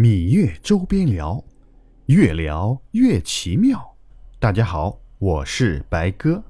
[0.00, 1.44] 芈月周边聊，
[2.06, 3.78] 越聊越奇妙。
[4.38, 6.42] 大家好，我是白哥。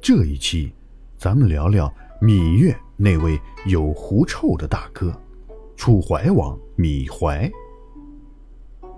[0.00, 0.72] 这一期，
[1.16, 3.36] 咱们聊聊芈月那位
[3.66, 5.12] 有狐臭的大哥——
[5.76, 7.50] 楚怀王芈怀。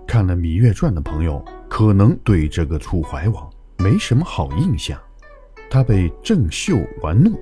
[0.05, 5.01] 看了《芈月传》的朋友，可能对这个楚怀王没什么好印象。
[5.67, 7.33] 他被郑袖玩弄，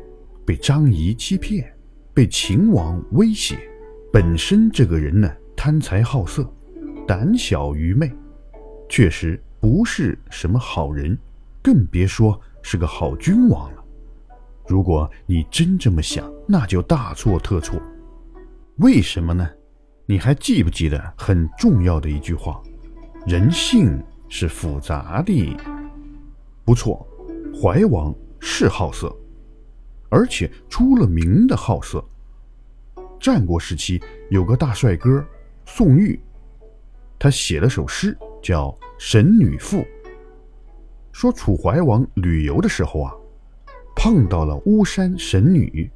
[0.46, 1.74] 被张仪欺骗。
[2.18, 3.56] 被秦王威胁，
[4.12, 6.52] 本身这个人呢贪财好色，
[7.08, 8.12] 胆小愚昧，
[8.90, 11.16] 确实不是什么好人，
[11.62, 13.84] 更别说是个好君王了。
[14.68, 17.80] 如果你真这么想，那就大错特错。
[18.78, 19.48] 为什么呢？
[20.08, 22.60] 你还记不记得很重要的一句话：
[23.28, 25.56] 人性是复杂的。
[26.66, 27.08] 不错，
[27.54, 29.16] 怀王是好色。
[30.10, 32.04] 而且出了名的好色。
[33.20, 35.26] 战国时期有个大帅哥
[35.66, 36.20] 宋玉，
[37.18, 39.78] 他写了首诗叫《神女赋》，
[41.12, 43.12] 说楚怀王旅游的时候啊，
[43.96, 45.90] 碰到了巫山神女，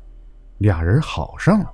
[0.57, 1.71] 俩人好上了。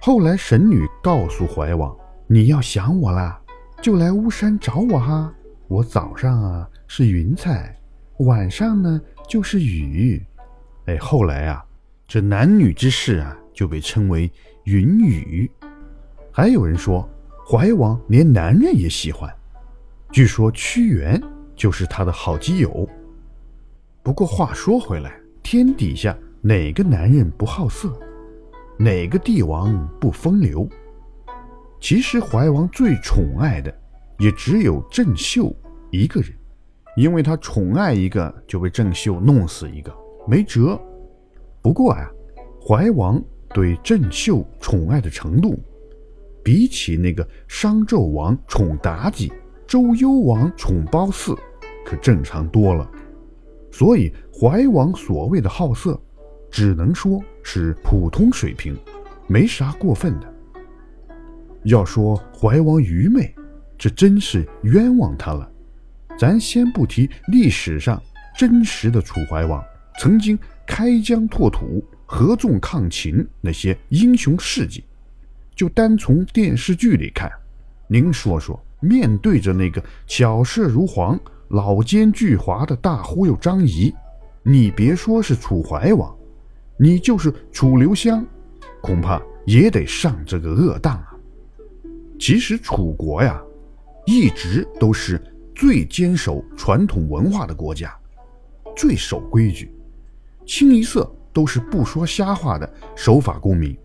[0.00, 1.94] 后来神女告诉怀王
[2.26, 3.38] ：“你要想我啦，
[3.82, 5.34] 就来巫山找我哈。
[5.66, 7.76] 我早上啊是云彩，
[8.20, 10.24] 晚上呢就是雨。”
[10.90, 11.64] 哎，后来啊，
[12.08, 14.28] 这男女之事啊，就被称为
[14.64, 15.48] 云雨。
[16.32, 17.08] 还有人说，
[17.48, 19.32] 怀王连男人也喜欢，
[20.10, 21.22] 据说屈原
[21.54, 22.88] 就是他的好基友。
[24.02, 27.96] 不过话说回来，天底下哪个男人不好色，
[28.76, 30.68] 哪个帝王不风流？
[31.78, 33.72] 其实怀王最宠爱的，
[34.18, 35.54] 也只有郑袖
[35.92, 36.32] 一个人，
[36.96, 39.99] 因为他宠爱一个，就被郑袖弄死一个。
[40.26, 40.80] 没辙。
[41.62, 42.10] 不过啊，
[42.60, 45.58] 怀王对郑袖宠爱的程度，
[46.42, 49.32] 比起那个商纣王宠妲己、
[49.66, 51.36] 周幽王宠褒姒，
[51.84, 52.90] 可正常多了。
[53.70, 56.00] 所以怀王所谓的好色，
[56.50, 58.76] 只能说是普通水平，
[59.26, 60.34] 没啥过分的。
[61.64, 63.34] 要说怀王愚昧，
[63.76, 65.50] 这真是冤枉他了。
[66.18, 68.02] 咱先不提历史上
[68.36, 69.62] 真实的楚怀王。
[69.98, 74.84] 曾经开疆拓土、合纵抗秦那些英雄事迹，
[75.54, 77.30] 就单从电视剧里看，
[77.88, 81.18] 您说说，面对着那个巧舌如簧、
[81.48, 83.92] 老奸巨猾的大忽悠张仪，
[84.42, 86.16] 你别说是楚怀王，
[86.78, 88.24] 你就是楚留香，
[88.80, 91.14] 恐怕也得上这个恶当啊！
[92.18, 93.42] 其实楚国呀，
[94.06, 95.20] 一直都是
[95.54, 97.94] 最坚守传统文化的国家，
[98.76, 99.70] 最守规矩。
[100.50, 103.78] 清一色都是不说瞎话的守法公民，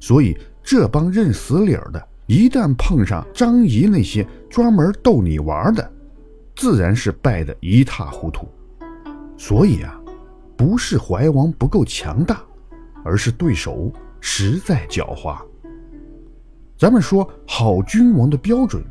[0.00, 5.92] 所以这帮认死理儿的，一旦碰上张仪那些专门逗你玩的，
[6.56, 8.48] 自然是败得一塌糊涂。
[9.36, 10.00] 所以啊，
[10.56, 12.42] 不是怀王不够强大，
[13.04, 15.38] 而是对手实在狡猾。
[16.78, 18.82] 咱们说好君王的标准，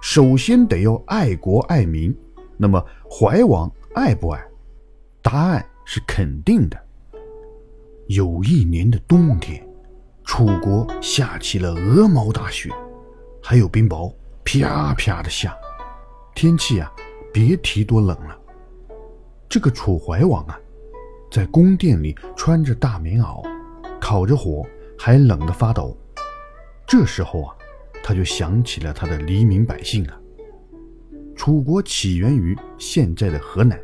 [0.00, 2.16] 首先得要爱国爱民。
[2.56, 2.80] 那么
[3.10, 4.40] 怀王爱不爱？
[5.20, 5.66] 答案。
[5.84, 6.78] 是肯定的。
[8.08, 9.66] 有一年的冬天，
[10.24, 12.70] 楚国下起了鹅毛大雪，
[13.42, 14.12] 还有冰雹
[14.44, 15.56] 啪啪的下，
[16.34, 16.92] 天气啊，
[17.32, 18.38] 别提多冷了。
[19.48, 20.58] 这个楚怀王啊，
[21.30, 23.42] 在宫殿里穿着大棉袄，
[24.00, 24.66] 烤着火，
[24.98, 25.96] 还冷得发抖。
[26.86, 27.54] 这时候啊，
[28.02, 30.18] 他就想起了他的黎民百姓啊。
[31.36, 33.78] 楚国起源于现在的河南。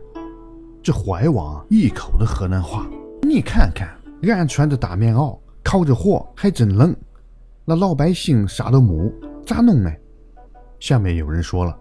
[0.88, 2.88] 这怀王一口的河南话，
[3.20, 6.96] 你看看，俺穿着大棉袄，烤着火，还真冷。
[7.66, 9.12] 那老百姓啥都没，
[9.44, 9.92] 咋弄呢？
[10.80, 11.78] 下面有人说了，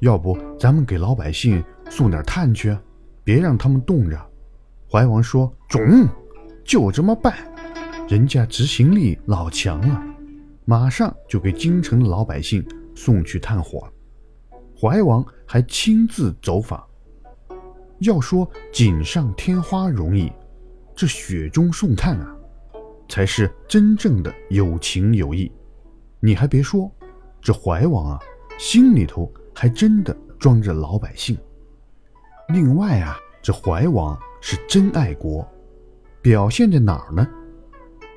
[0.00, 2.76] 要不咱们给老百姓送点炭去，
[3.22, 4.20] 别让他们冻着。
[4.90, 6.08] 怀王说：“中，
[6.64, 7.32] 就这么办。”
[8.10, 10.02] 人家执行力老强了，
[10.64, 12.66] 马上就给京城的老百姓
[12.96, 13.88] 送去炭火。
[14.76, 16.84] 怀王还亲自走访。
[18.00, 20.32] 要说锦上添花容易，
[20.94, 22.36] 这雪中送炭啊，
[23.08, 25.50] 才是真正的有情有义。
[26.20, 26.90] 你还别说，
[27.40, 28.20] 这怀王啊，
[28.58, 31.36] 心里头还真的装着老百姓。
[32.48, 35.46] 另外啊，这怀王是真爱国，
[36.22, 37.26] 表现在哪儿呢？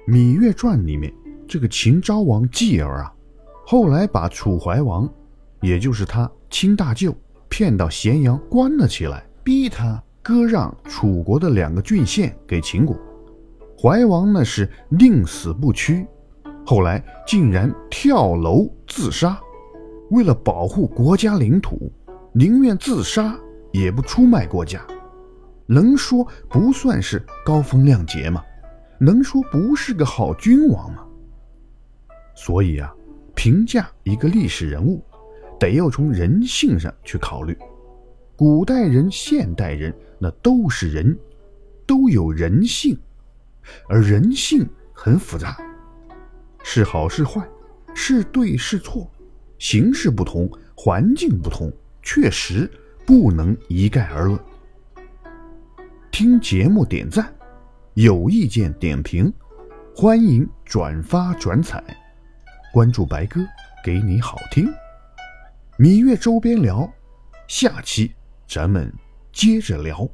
[0.12, 1.14] 《芈月传》里面
[1.48, 3.14] 这个秦昭王继儿啊，
[3.66, 5.12] 后来把楚怀王，
[5.62, 7.16] 也就是他亲大舅，
[7.50, 9.26] 骗到咸阳关了起来。
[9.44, 12.96] 逼他割让楚国的两个郡县给秦国，
[13.80, 16.06] 怀王呢是宁死不屈，
[16.66, 19.40] 后来竟然跳楼自杀。
[20.12, 21.92] 为了保护国家领土，
[22.34, 23.36] 宁愿自杀
[23.72, 24.86] 也不出卖国家，
[25.66, 28.44] 能说不算是高风亮节吗？
[29.00, 31.04] 能说不是个好君王吗？
[32.36, 32.94] 所以啊，
[33.34, 35.02] 评价一个历史人物，
[35.60, 37.58] 得要从人性上去考虑。
[38.42, 41.16] 古代人、现代人，那都是人，
[41.86, 42.98] 都有人性，
[43.88, 45.56] 而人性很复杂，
[46.64, 47.48] 是好是坏，
[47.94, 49.08] 是对是错，
[49.60, 51.72] 形式不同，环境不同，
[52.02, 52.68] 确实
[53.06, 54.40] 不能一概而论。
[56.10, 57.32] 听节目点赞，
[57.94, 59.32] 有意见点评，
[59.96, 61.84] 欢迎转发转采，
[62.74, 63.40] 关注白哥，
[63.86, 64.68] 给你好听。
[65.78, 66.92] 芈月周边聊，
[67.48, 68.12] 下期。
[68.54, 68.92] 咱们
[69.32, 70.06] 接着聊。